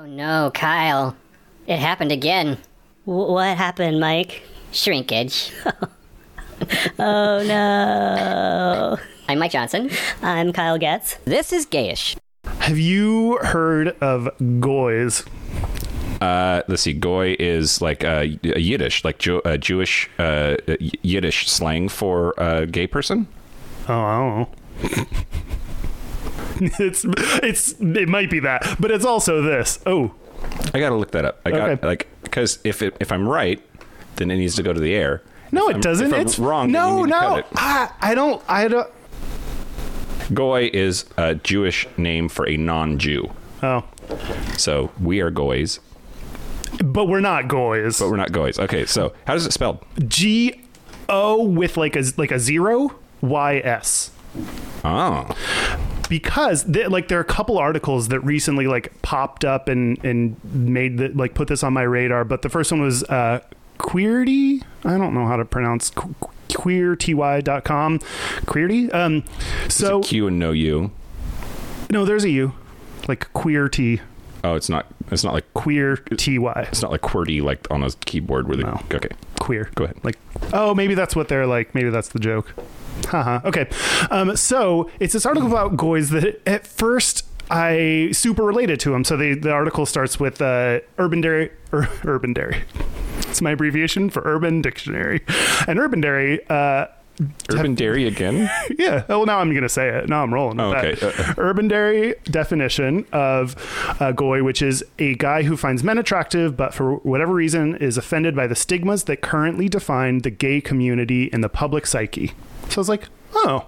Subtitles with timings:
[0.00, 1.14] Oh no, Kyle.
[1.66, 2.56] It happened again.
[3.04, 4.42] W- what happened, Mike?
[4.72, 5.52] Shrinkage.
[6.98, 8.98] Oh no.
[9.28, 9.90] I'm Mike Johnson.
[10.22, 11.16] I'm Kyle Getz.
[11.26, 12.16] This is Gayish.
[12.60, 15.24] Have you heard of goys?
[16.22, 16.94] Uh, let's see.
[16.94, 20.56] Goy is like uh, a Yiddish, like Jew- uh, Jewish uh,
[21.02, 23.26] Yiddish slang for a gay person.
[23.86, 25.06] Oh, I don't know.
[26.78, 27.04] it's
[27.42, 29.78] it's it might be that, but it's also this.
[29.86, 30.14] Oh,
[30.74, 31.40] I gotta look that up.
[31.44, 31.86] I got Okay.
[31.86, 33.60] like because if it, if I'm right,
[34.16, 35.22] then it needs to go to the air.
[35.52, 36.14] no, If it I'm- doesn't.
[36.14, 36.70] It's wrong.
[36.70, 37.58] No, need to cut no.
[37.60, 38.42] I, I don't.
[38.48, 38.88] I don't.
[40.32, 43.30] Goy is a Jewish name for a non-Jew.
[43.62, 43.84] Oh,
[44.56, 45.80] So we are goys,
[46.84, 47.98] but we're not goys.
[47.98, 48.58] but we're not goys.
[48.58, 49.84] Okay, so how does it spelled?
[50.06, 50.62] G
[51.08, 54.12] O with like a like a zero Y S.
[54.84, 55.26] Oh,
[56.10, 60.36] because th- like there are a couple articles that recently like popped up and and
[60.44, 63.40] made the, like put this on my radar but the first one was uh
[63.78, 66.14] queerty i don't know how to pronounce qu-
[66.48, 67.98] queerty.com
[68.44, 69.24] queerty um
[69.68, 70.90] so Q and no U.
[71.90, 72.52] no there's a u
[73.08, 74.00] like queerty
[74.42, 74.86] Oh, it's not.
[75.10, 78.62] It's not like queer ty it's not like QWERTY like on a keyboard where they.
[78.62, 78.80] No.
[78.90, 79.98] Okay, queer go ahead.
[80.02, 80.16] like
[80.54, 82.54] oh maybe that's what they're like maybe that's the joke
[83.06, 83.68] haha okay.
[84.10, 89.02] Um, so it's this article about goys that at first i super related to him.
[89.02, 92.62] so the, the article starts with uh, urban dairy ur, urban dairy.
[93.28, 95.20] It's my abbreviation for urban dictionary.
[95.68, 96.86] And urban dairy uh,
[97.50, 98.50] Urban Dairy again.
[98.78, 99.04] yeah.
[99.08, 100.08] Well, now I'm going to say it.
[100.08, 100.94] Now I'm rolling with Oh, okay.
[100.94, 101.34] that.
[101.38, 103.56] Urban Dairy definition of
[104.00, 107.96] uh, goy, which is a guy who finds men attractive, but for whatever reason is
[107.96, 112.28] offended by the stigmas that currently define the gay community in the public psyche.
[112.68, 113.66] So I was like, oh,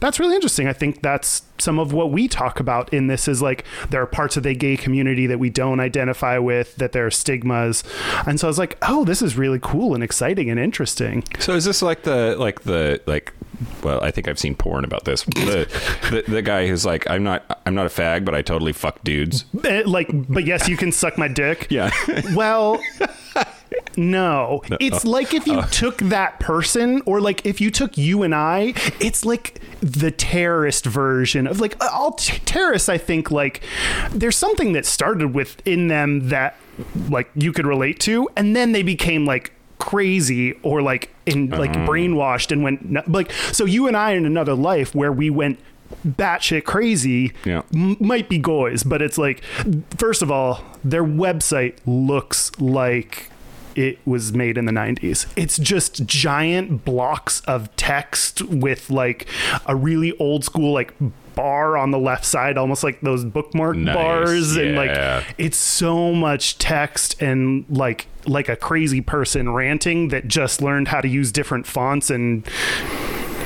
[0.00, 0.66] that's really interesting.
[0.68, 4.06] I think that's some of what we talk about in this is like there are
[4.06, 7.82] parts of the gay community that we don't identify with, that there are stigmas.
[8.26, 11.24] And so I was like, oh, this is really cool and exciting and interesting.
[11.38, 13.32] So is this like the like the like?
[13.82, 15.24] Well, I think I've seen porn about this.
[15.46, 15.66] The,
[16.10, 19.02] the the guy who's like, I'm not I'm not a fag, but I totally fuck
[19.02, 19.44] dudes.
[19.64, 21.66] Eh, Like, but yes, you can suck my dick.
[21.70, 21.90] Yeah.
[22.34, 22.82] Well,
[23.96, 24.62] no.
[24.80, 25.66] It's like if you uh.
[25.66, 30.86] took that person, or like if you took you and I, it's like the terrorist
[30.86, 32.88] version of like uh, all t- terrorists.
[32.88, 33.62] I think like
[34.10, 36.56] there's something that started within them that
[37.08, 41.72] like you could relate to, and then they became like crazy or like in like
[41.72, 41.86] mm.
[41.86, 45.58] brainwashed and went like so you and I in another life where we went
[46.06, 47.62] batshit crazy Yeah.
[47.74, 49.42] m- might be goys, but it's like,
[49.96, 53.30] first of all, their website looks like
[53.76, 55.26] it was made in the 90s.
[55.36, 59.28] It's just giant blocks of text with like
[59.66, 60.94] a really old school, like,
[61.34, 66.14] bar on the left side almost like those bookmark Nice, bars and like it's so
[66.14, 71.30] much text and like like a crazy person ranting that just learned how to use
[71.30, 72.48] different fonts and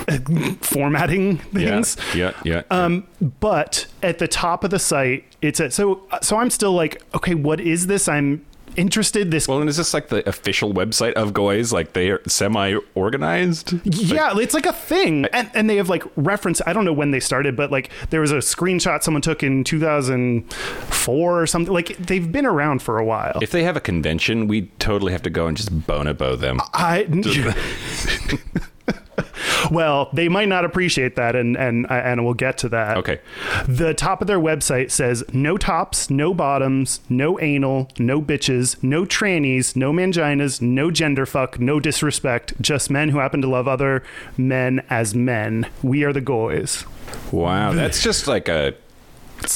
[0.07, 0.19] uh,
[0.61, 1.83] formatting Yeah.
[1.83, 2.33] things Yeah.
[2.45, 2.63] Yeah.
[2.71, 3.09] um,
[3.41, 7.35] but at the top of the site, it's at so so I'm still like, okay,
[7.35, 8.07] what is this?
[8.09, 8.47] I'm
[8.77, 9.31] interested.
[9.31, 11.73] This well, and is this like the official website of Goys?
[11.73, 13.75] Like they are semi organized?
[13.85, 16.61] yeah, it's like a thing, and and they have like reference.
[16.67, 19.65] I don't know when they started, but like there was a screenshot someone took in
[19.65, 21.73] 2004 or something.
[21.73, 23.39] Like they've been around for a while.
[23.43, 26.61] If they have a convention, we totally have to go and just bonobo them.
[26.75, 27.07] I.
[29.71, 32.97] well, they might not appreciate that, and and and we'll get to that.
[32.99, 33.21] Okay.
[33.67, 39.05] The top of their website says no tops, no bottoms, no anal, no bitches, no
[39.05, 44.03] trannies, no manginas, no gender fuck, no disrespect, just men who happen to love other
[44.37, 45.67] men as men.
[45.83, 46.85] We are the goys.
[47.33, 48.75] Wow, that's just like a.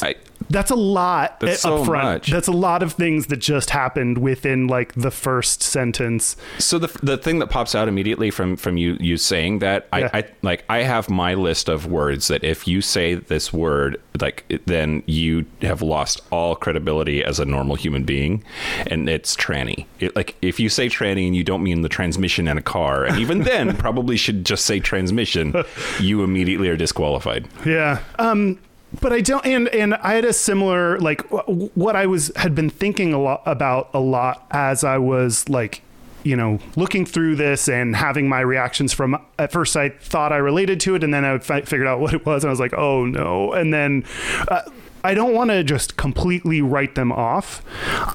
[0.02, 0.14] I,
[0.50, 2.04] That's a lot That's up so front.
[2.04, 2.30] much.
[2.30, 6.36] That's a lot of things that just happened within like the first sentence.
[6.58, 10.10] so the the thing that pops out immediately from from you you saying that Yeah.
[10.12, 14.00] I, I like I have my list of words that if you say this word
[14.20, 18.44] like then you have lost all credibility as a normal human being,
[18.86, 19.86] and it's tranny.
[19.98, 23.04] It, like if you say tranny and you don't mean the transmission in a car,
[23.04, 25.54] and even then probably should just say transmission,
[26.00, 27.48] you immediately are disqualified.
[27.66, 28.00] Yeah.
[28.18, 28.58] Um
[29.00, 32.70] but I don't and and I had a similar like what I was had been
[32.70, 35.82] thinking a lot about a lot as I was like
[36.22, 40.38] you know looking through this and having my reactions from at first I thought I
[40.38, 42.60] related to it and then I fi- figured out what it was and I was
[42.60, 43.52] like oh no.
[43.52, 44.04] And then
[44.48, 44.62] uh,
[45.02, 47.62] I don't want to just completely write them off.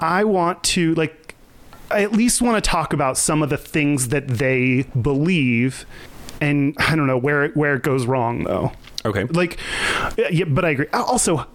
[0.01, 1.35] I want to like
[1.91, 5.85] I at least want to talk about some of the things that they believe
[6.41, 8.71] and I don't know where it, where it goes wrong though
[9.05, 9.23] Okay.
[9.25, 9.57] like
[10.29, 11.45] yeah but i agree also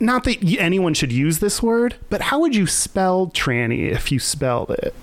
[0.00, 4.18] not that anyone should use this word, but how would you spell tranny if you
[4.18, 4.94] spelled it?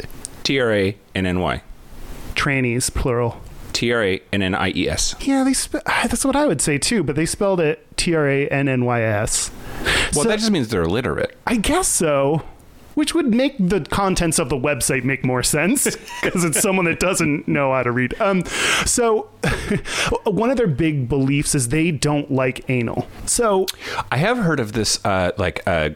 [0.43, 1.61] T R A N N Y.
[2.35, 3.39] Trannies, plural.
[3.71, 5.15] T R A N N I E S.
[5.21, 8.13] Yeah, they spe- ah, that's what I would say too, but they spelled it T
[8.13, 9.51] R A N N Y S.
[10.15, 11.37] Well, So- that just means they're illiterate.
[11.47, 12.41] I guess so.
[12.99, 15.85] Which would make the contents of the website make more sense
[16.21, 18.19] because it's someone that doesn't know how to read.
[18.19, 18.43] Um,
[18.85, 19.29] so,
[20.25, 23.07] one of their big beliefs is they don't like anal.
[23.25, 23.67] So,
[24.11, 25.91] I have heard of this, uh, like uh,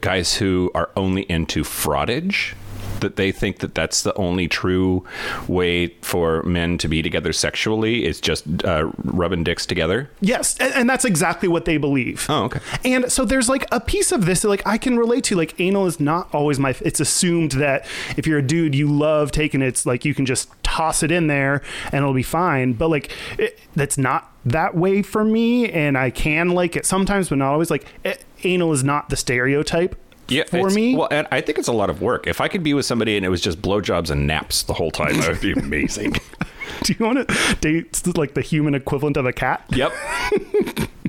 [0.00, 2.54] guys who are only into frottage.
[3.00, 5.04] That they think that that's the only true
[5.48, 10.10] way for men to be together sexually is just uh, rubbing dicks together.
[10.20, 12.26] yes, and, and that's exactly what they believe.
[12.28, 12.60] Oh, okay.
[12.84, 15.36] And so there's like a piece of this that like I can relate to.
[15.36, 16.74] Like anal is not always my.
[16.80, 19.66] It's assumed that if you're a dude, you love taking it.
[19.68, 22.72] It's like you can just toss it in there and it'll be fine.
[22.72, 27.28] But like it, that's not that way for me, and I can like it sometimes,
[27.28, 27.70] but not always.
[27.70, 29.96] Like it, anal is not the stereotype.
[30.28, 30.96] Yeah, for me.
[30.96, 32.26] Well, and I think it's a lot of work.
[32.26, 34.90] If I could be with somebody and it was just blowjobs and naps the whole
[34.90, 36.14] time, that would be amazing.
[36.82, 39.64] Do you want to date like the human equivalent of a cat?
[39.70, 39.92] yep.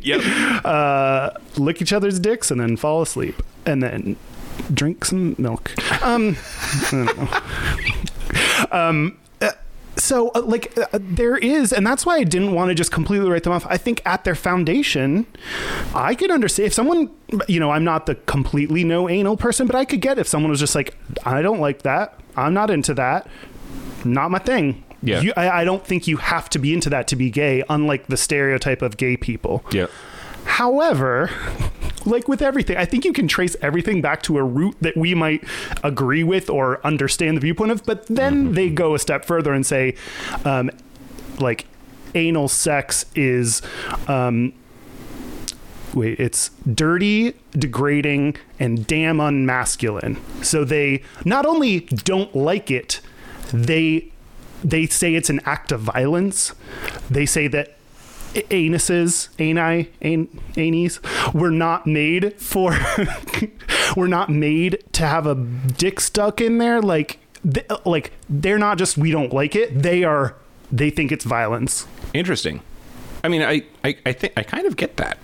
[0.01, 0.21] yep.
[0.65, 4.15] Uh, lick each other's dicks and then fall asleep, and then
[4.73, 5.71] drink some milk.
[6.03, 7.17] Um, I don't
[8.71, 8.77] know.
[8.77, 9.17] um,
[9.97, 13.29] so uh, like uh, there is, and that's why I didn't want to just completely
[13.29, 13.65] write them off.
[13.67, 15.25] I think at their foundation,
[15.93, 17.11] I could understand if someone,
[17.47, 20.51] you know, I'm not the completely no anal person, but I could get if someone
[20.51, 20.95] was just like,
[21.25, 23.27] I don't like that, I'm not into that,
[24.05, 24.83] not my thing.
[25.03, 25.21] Yeah.
[25.21, 28.07] You, I, I don't think you have to be into that to be gay, unlike
[28.07, 29.63] the stereotype of gay people.
[29.71, 29.91] Yep.
[30.47, 31.29] However,
[32.05, 35.13] like with everything, I think you can trace everything back to a root that we
[35.13, 35.43] might
[35.83, 37.85] agree with or understand the viewpoint of.
[37.85, 39.95] But then they go a step further and say,
[40.45, 40.71] um,
[41.39, 41.67] like,
[42.15, 43.61] anal sex is.
[44.07, 44.53] Um,
[45.93, 50.19] Wait, it's dirty, degrading, and damn unmasculine.
[50.43, 52.99] So they not only don't like it,
[53.51, 54.11] they
[54.63, 56.53] they say it's an act of violence.
[57.09, 57.76] They say that
[58.49, 60.99] anuses, ani, an, anis,
[61.33, 62.77] were not made for,
[63.95, 66.81] were not made to have a dick stuck in there.
[66.81, 69.81] Like, th- like they're not just we don't like it.
[69.81, 70.35] They are.
[70.71, 71.87] They think it's violence.
[72.13, 72.61] Interesting.
[73.23, 75.17] I mean, I, I, I think I kind of get that.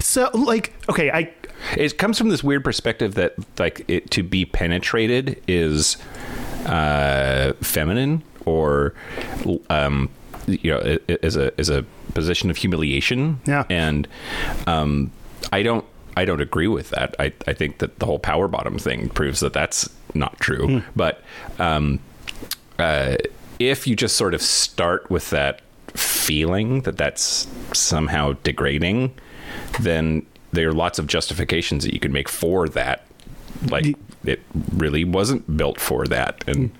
[0.00, 1.32] So, like, okay, I
[1.76, 5.96] It comes from this weird perspective that like it to be penetrated is
[6.66, 8.94] uh, feminine or
[9.70, 10.10] um,
[10.46, 11.84] you know is a is a
[12.14, 13.40] position of humiliation.
[13.46, 13.64] Yeah.
[13.68, 14.08] and
[14.66, 15.10] um,
[15.52, 15.84] I don't
[16.16, 17.14] I don't agree with that.
[17.18, 20.82] I I think that the whole power bottom thing proves that that's not true.
[20.94, 21.22] But
[21.58, 22.00] um,
[22.78, 23.16] uh,
[23.58, 25.60] if you just sort of start with that
[25.94, 29.14] feeling that that's somehow degrading,
[29.80, 33.06] then there are lots of justifications that you can make for that.
[33.70, 34.40] Like it
[34.72, 36.70] really wasn't built for that, and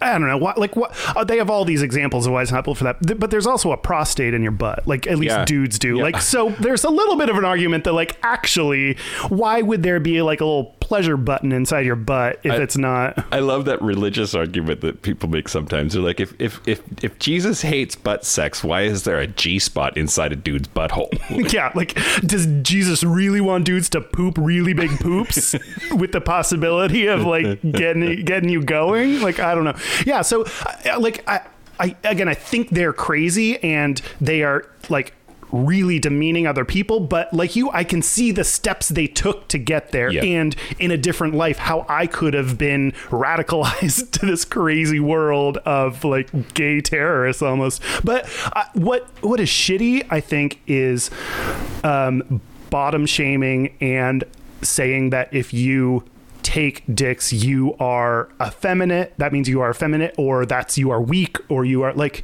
[0.00, 2.52] I don't know what like what uh, they have all these examples of why it's
[2.52, 3.00] not built for that.
[3.06, 5.44] Th- But there's also a prostate in your butt, like at least Yeah.
[5.44, 5.96] dudes do.
[5.96, 6.02] Yeah.
[6.02, 8.96] Like so, there's a little bit of an argument that like actually,
[9.28, 12.76] why would there be like a little pleasure button inside your butt if I- it's
[12.76, 13.24] not?
[13.32, 15.92] I love that religious argument that people make sometimes.
[15.94, 19.58] They're like, if if if if Jesus hates butt sex, why is there a G
[19.58, 21.08] spot inside a dude's butthole?
[21.52, 25.54] yeah, like does Jesus really want dudes to poop really big poops
[25.92, 29.20] with the possibility of like getting getting you going?
[29.20, 29.76] Like I don't know.
[30.06, 30.44] Yeah, so
[30.86, 31.40] uh, like I
[31.80, 35.14] I again I think they're crazy and they are like
[35.50, 39.56] really demeaning other people but like you i can see the steps they took to
[39.56, 40.22] get there Yeah.
[40.22, 45.56] and in a different life how i could have been radicalized to this crazy world
[45.64, 51.10] of like gay terrorists almost but uh, what what is shitty i think is
[51.82, 54.24] um, bottom shaming and
[54.60, 56.04] saying that if you
[56.48, 61.36] take dicks you are effeminate that means you are effeminate or that's you are weak
[61.50, 62.22] or you are like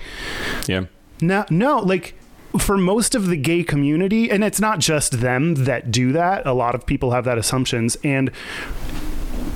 [0.66, 0.84] yeah.
[1.20, 2.14] no, no, like
[2.58, 6.46] for most of the gay community, and it's not just them that do that.
[6.46, 8.30] A lot of people have that assumptions, and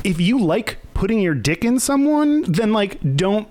[0.04, 3.48] if you like putting your dick in someone, then like don't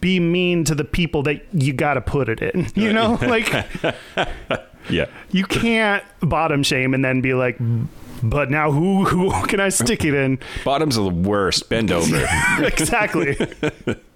[0.00, 2.66] be mean to the people that you got to put it in.
[2.74, 3.48] You know, like
[4.90, 5.06] Yeah.
[5.30, 7.56] you can't bottom shame and then be like,
[8.22, 10.38] but now who who can I stick it in?
[10.64, 11.68] Bottoms are the worst.
[11.68, 12.26] Bend over.
[12.62, 13.36] exactly.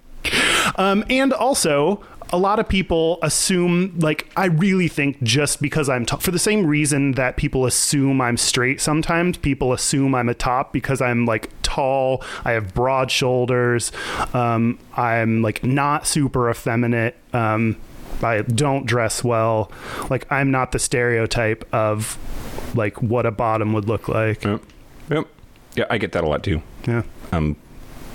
[0.75, 6.05] um, and also, a lot of people assume, like, I really think just because I'm
[6.05, 8.81] t- for the same reason that people assume I'm straight.
[8.81, 13.91] Sometimes people assume I'm a top because I'm like tall, I have broad shoulders,
[14.33, 17.15] um, I'm like not super effeminate.
[17.33, 17.77] Um,
[18.23, 19.71] I don't dress well.
[20.09, 22.17] Like I'm not the stereotype of
[22.75, 24.43] like what a bottom would look like.
[24.43, 24.61] Yep.
[25.09, 25.27] Yep.
[25.75, 26.61] Yeah, I get that a lot too.
[26.87, 27.03] Yeah.
[27.31, 27.57] Um,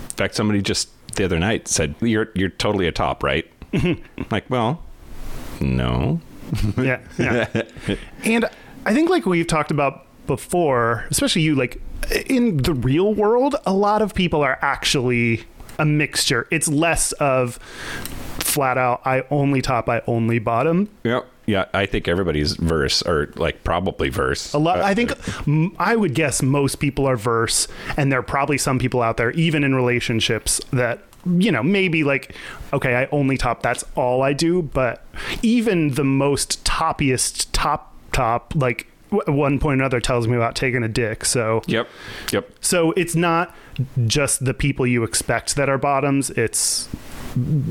[0.03, 3.47] in fact, somebody just the other night said, "You're you're totally a top, right?"
[4.31, 4.83] like, well,
[5.61, 6.21] no.
[6.79, 7.63] yeah, yeah.
[8.25, 8.49] and
[8.85, 11.81] I think like we've talked about before, especially you like
[12.27, 15.45] in the real world, a lot of people are actually
[15.79, 16.47] a mixture.
[16.51, 17.59] It's less of
[18.51, 20.89] flat out I only top, I only bottom.
[21.05, 21.67] Yeah, yeah.
[21.73, 24.53] I think everybody's verse, or like probably verse.
[24.53, 24.81] A lot.
[24.81, 25.13] Uh, I think
[25.79, 29.31] I would guess most people are verse, and there are probably some people out there,
[29.33, 32.35] even in relationships, that you know maybe like,
[32.73, 33.63] okay, I only top.
[33.63, 34.63] That's all I do.
[34.63, 35.05] But
[35.43, 40.55] even the most toppiest top top, like at one point or another, tells me about
[40.55, 41.25] taking a dick.
[41.25, 41.89] So Yep.
[42.33, 42.51] Yep.
[42.61, 43.55] so it's not
[44.07, 46.31] just the people you expect that are bottoms.
[46.31, 46.89] It's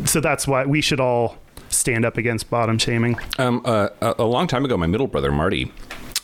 [0.05, 1.37] so that's why we should all
[1.69, 3.17] stand up against bottom shaming.
[3.37, 5.71] Um, uh, a long time ago, my middle brother Marty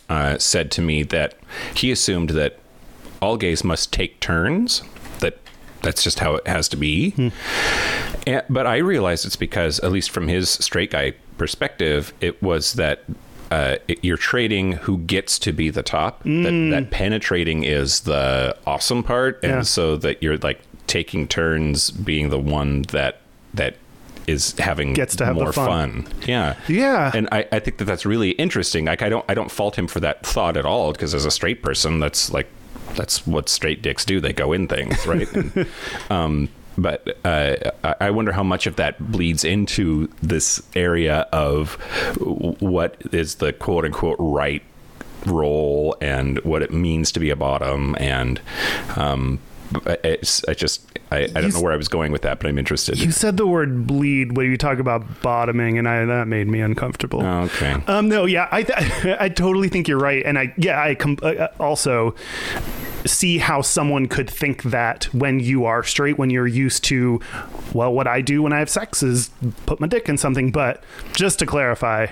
[0.09, 1.35] uh, said to me that
[1.75, 2.59] he assumed that
[3.21, 4.81] all gays must take turns.
[5.19, 5.37] That
[5.81, 7.31] that's just how it has to be.
[8.27, 12.73] And, but I realized it's because, at least from his straight guy perspective, it was
[12.73, 13.03] that.
[13.51, 16.23] Uh, it- you're trading who gets to be the top.
[16.23, 19.61] That, that penetrating is the awesome part, and Yeah.
[19.61, 23.21] so that you're like taking turns being the one that
[23.55, 23.77] that
[24.27, 26.03] is having Gets to have more fun.
[26.03, 26.13] fun.
[26.25, 26.55] Yeah.
[26.67, 27.11] Yeah.
[27.13, 28.85] And I, I think that that's really interesting.
[28.85, 31.31] Like I don't I don't fault him for that thought at all because as a
[31.31, 32.47] straight person that's like
[32.95, 34.19] that's what straight dicks do.
[34.19, 35.31] They go in things, right?
[35.33, 35.67] And,
[36.09, 41.75] um but uh, I I wonder how much of that bleeds into this area of
[42.59, 44.61] what is the quote unquote right
[45.25, 48.41] role and what it means to be a bottom and
[48.95, 49.39] um,
[49.85, 52.57] it's, I just I, I don't know where I was going with that, but I'm
[52.57, 52.97] interested.
[52.99, 56.61] You said the word bleed when you talk about bottoming, and I, that made me
[56.61, 57.21] uncomfortable.
[57.21, 57.75] Oh, okay.
[57.87, 61.19] Um, no, yeah, I, th- I totally think you're right, and I, yeah, I com-
[61.21, 62.15] uh, also
[63.05, 67.19] see how someone could think that when you are straight, when you're used to,
[67.73, 69.29] well, what I do when I have sex is
[69.67, 70.51] put my dick in something.
[70.51, 72.07] But just to clarify,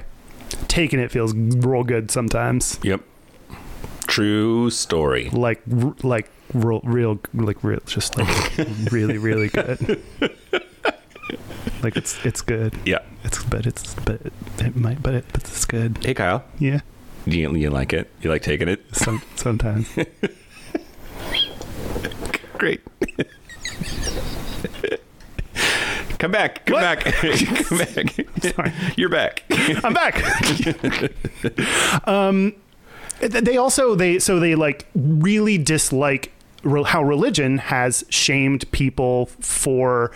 [0.68, 3.02] taking it feels real good sometimes, Yep.
[4.08, 5.30] True story.
[5.32, 8.58] like, r- like real, real, like real, just like
[8.92, 10.02] really, really good.
[11.82, 12.74] Like it's it's good.
[12.86, 13.00] Yeah.
[13.24, 14.20] It's but it's but
[14.60, 15.98] it might but it but it's good.
[16.04, 16.44] Hey, Kyle.
[16.60, 16.82] Yeah.
[17.28, 18.10] Do you, you like it?
[18.22, 18.84] You like taking it?
[18.96, 19.90] Some sometimes.
[22.58, 22.82] Great.
[26.20, 26.66] Come back.
[26.66, 26.82] Come What?
[26.82, 27.00] back.
[27.16, 28.16] Come back.
[28.56, 28.72] Sorry.
[28.96, 29.44] You're back.
[29.84, 30.24] I'm back.
[32.08, 32.58] um, th-
[33.28, 36.32] they also they so they like really dislike
[36.86, 40.12] how religion has shamed people for.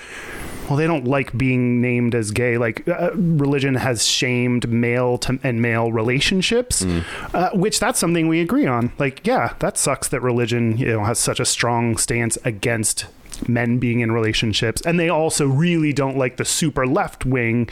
[0.70, 2.58] Well, they don't like being named as gay.
[2.58, 6.86] Like uh, religion has shamed male to and male relationships,
[7.34, 8.92] uh, which that's something we agree on.
[9.00, 13.06] Like, yeah, that sucks that religion you know has such a strong stance against
[13.48, 17.70] men being in relationships and they also really don't like the super left wing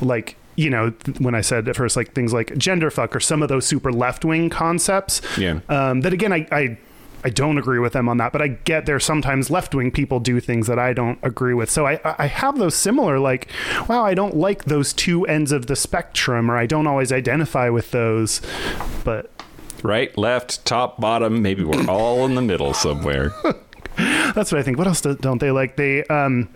[0.00, 3.42] like you know when i said at first like things like gender fuck or some
[3.42, 5.60] of those super left wing concepts Yeah.
[5.68, 6.78] um, that again I, I
[7.22, 10.20] I don't agree with them on that, but I get there sometimes left wing people
[10.20, 11.68] do things that I don't agree with.
[11.70, 13.46] So I, I have those similar like,
[13.90, 17.68] wow, I don't like those two ends of the spectrum, or I don't always identify
[17.68, 18.40] with those.
[19.04, 19.30] But
[19.82, 21.42] right, left, top, bottom.
[21.42, 23.32] Maybe we're all in the middle somewhere.
[23.96, 24.78] that's what I think.
[24.78, 25.76] What else do- don't they like?
[25.76, 26.48] They um,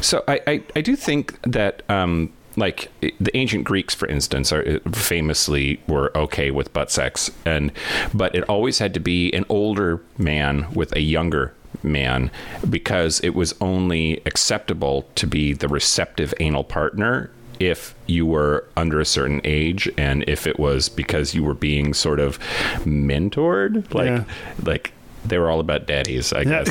[0.00, 4.78] So I, I, I do think that um, like the ancient Greeks, for instance, are
[4.92, 7.72] famously were okay with butt sex, and
[8.12, 12.30] but it always had to be an older man with a younger man
[12.70, 17.30] because it was only acceptable to be the receptive anal partner
[17.60, 21.92] if you were under a certain age and if it was because you were being
[21.92, 22.38] sort of
[22.84, 24.24] mentored like Yeah.
[24.62, 24.92] like
[25.24, 26.68] they were all about daddies i guess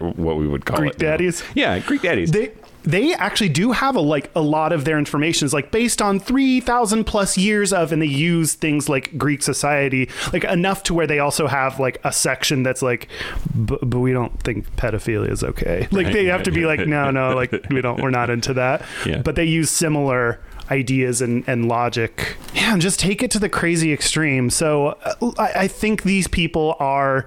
[0.00, 1.08] what we would call Greek it know.
[1.08, 1.42] daddies?
[1.54, 2.52] yeah greek daddies they
[2.84, 6.18] they actually do have a like a lot of their information is like based on
[6.18, 11.06] 3000 plus years of and they use things like greek society like enough to where
[11.06, 13.08] they also have like a section that's like
[13.54, 15.86] but, we don't think pedophilia is okay.
[15.92, 18.84] Like they have to be like no no like we don't we're not into that.
[19.06, 19.22] Yeah.
[19.22, 22.36] but they use similar ideas and, and logic.
[22.54, 24.50] Yeah and just take it to the crazy extreme.
[24.50, 27.26] So uh, I, I think these people are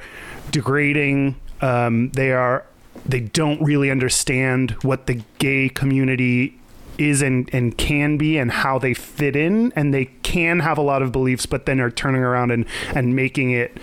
[0.52, 2.66] degrading um, they are
[3.06, 6.60] they don't really understand what the gay community
[6.98, 9.72] is and, and can be and how they fit in.
[9.76, 13.16] And they can have a lot of beliefs but then are turning around and, and
[13.16, 13.78] making it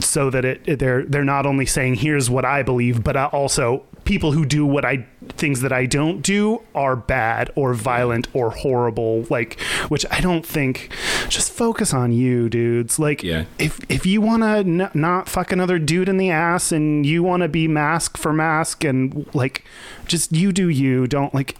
[0.00, 4.32] so that it they're they're not only saying here's what I believe but also people
[4.32, 9.26] who do what I things that I don't do are bad or violent or horrible.
[9.28, 10.90] Like, which I don't think.
[11.28, 12.98] Just focus on you, dudes.
[12.98, 13.44] Like, Yeah.
[13.58, 14.48] if if you want to
[14.84, 18.32] n- not fuck another dude in the ass and you want to be masc for
[18.32, 19.64] masc and like,
[20.06, 21.06] just you do you.
[21.06, 21.56] Don't like.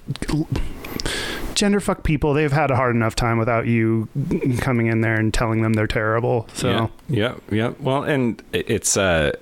[1.55, 2.35] Gender fuck people.
[2.35, 4.09] They've had a hard enough time without you
[4.61, 6.49] coming in there and telling them they're terrible.
[6.55, 7.73] So Yeah, yeah, yeah.
[7.81, 9.33] Well, and it's uh,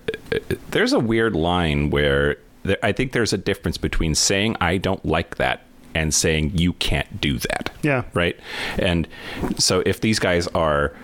[0.70, 5.04] there's a weird line where there, I think there's a difference between saying I don't
[5.04, 5.62] like that
[5.94, 7.70] and saying you can't do that.
[7.82, 8.04] Yeah.
[8.12, 8.38] Right.
[8.78, 9.08] And
[9.56, 10.94] so if these guys are,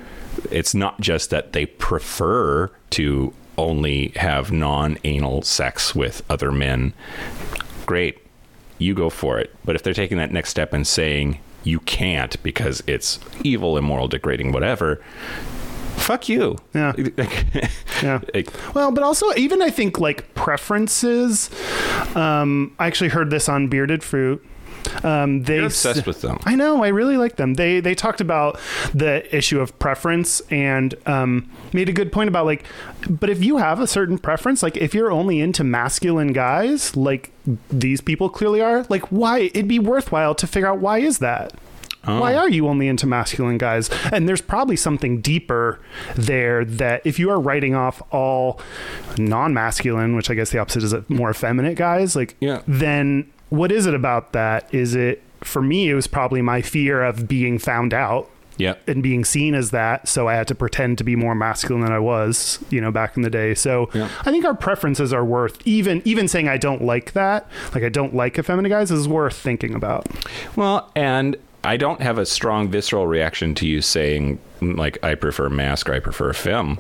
[0.51, 6.93] it's not just that they prefer to only have non-anal sex with other men.
[7.87, 8.19] Great,
[8.79, 9.55] you go for it.
[9.65, 14.09] But if they're taking that next step and saying you can't because it's evil, immoral,
[14.09, 15.03] degrading, whatever,
[16.03, 16.59] fuck you.
[16.75, 16.93] Yeah.
[18.03, 18.21] Yeah.
[18.75, 21.51] Well, but also even I think like preferences.
[22.17, 24.45] Um, I actually heard this on Bearded Fruit.
[25.05, 26.39] Um, they You're obsessed with them.
[26.45, 26.83] I know.
[26.83, 27.55] I really like them.
[27.55, 28.59] They they talked about
[28.93, 32.65] the issue of preference and um, made a good point about like,
[33.09, 37.31] but if you have a certain preference, like if you're only into masculine guys, like
[37.71, 41.53] these people clearly are, like why it'd be worthwhile to figure out why is that.
[42.05, 42.39] Why oh.
[42.39, 43.89] are you only into masculine guys?
[44.13, 45.81] And there's probably something deeper
[46.17, 48.61] there that if you are writing off all
[49.19, 52.63] non-masculine, which I guess the opposite is uh, more effeminate guys, like Yeah.
[52.67, 54.73] then what is it about that?
[54.75, 58.75] Is it for me it was probably my fear of being found out yeah.
[58.87, 61.93] and being seen as that, so I had to pretend to be more masculine than
[61.93, 63.55] I was, you know, back in the day.
[63.55, 64.09] So Yeah.
[64.21, 67.89] I think our preferences are worth even even saying I don't like that, like I
[67.89, 70.07] don't like effeminate guys is worth thinking about.
[70.57, 75.49] Well, and I don't have a strong visceral reaction to you saying like I prefer
[75.49, 76.79] mask or I prefer film.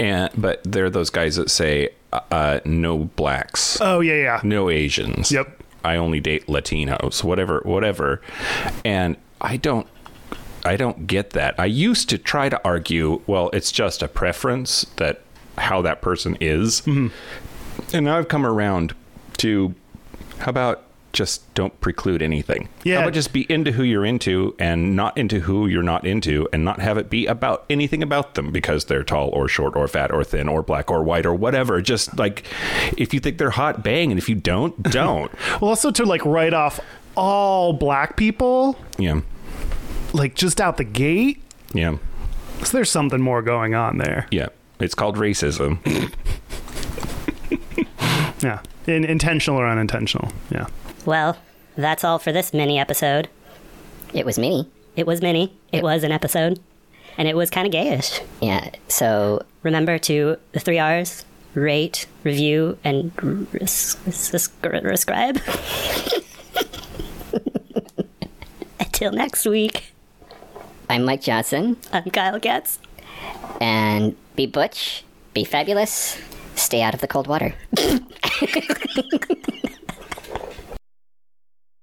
[0.00, 4.40] And but there are those guys that say uh, uh, no blacks, Oh yeah, yeah.
[4.42, 5.30] no Asians.
[5.30, 5.62] Yep.
[5.84, 8.20] I only date Latinos, whatever, whatever.
[8.84, 9.86] And I don't
[10.64, 11.58] I don't get that.
[11.58, 15.22] I used to try to argue, well, it's just a preference that
[15.58, 16.82] how that person is.
[16.82, 17.08] Mm-hmm.
[17.94, 18.94] And now I've come around
[19.38, 19.74] to
[20.38, 22.68] how about just don't preclude anything.
[22.84, 22.96] Yeah.
[22.96, 26.48] How about just be into who you're into and not into who you're not into
[26.52, 29.86] and not have it be about anything about them because they're tall or short or
[29.88, 31.80] fat or thin or black or white or whatever.
[31.80, 32.44] Just like
[32.96, 34.10] if you think they're hot, bang.
[34.10, 35.32] And if you don't, don't.
[35.60, 36.80] Well, also to like write off
[37.16, 39.20] all black people, yeah.
[40.12, 41.42] like just out the gate.
[41.72, 41.98] Yeah.
[42.64, 44.26] So there's something more going on there.
[44.30, 44.48] Yeah.
[44.80, 45.78] It's called racism.
[48.42, 50.30] Yeah, in, intentional or unintentional.
[50.50, 50.66] Yeah.
[51.04, 51.36] Well,
[51.76, 53.28] that's all for this mini episode.
[54.12, 54.68] It was me.
[54.96, 55.56] It was mini.
[55.72, 56.60] It was an episode.
[57.18, 58.20] And it was kind of gayish.
[58.40, 58.70] Yeah.
[58.88, 63.12] So Remember to the three R's rate, review, and
[63.52, 63.96] res-
[68.80, 69.92] Until next week,
[70.90, 72.78] I'm Mike Johnson, I'm Kyle Getz.
[73.60, 76.18] and be butch, be fabulous,
[76.56, 77.54] stay out of the cold water.